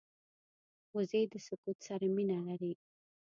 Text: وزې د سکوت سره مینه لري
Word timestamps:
وزې 0.95 1.21
د 1.31 1.33
سکوت 1.47 1.77
سره 1.87 2.05
مینه 2.15 2.37
لري 2.47 2.73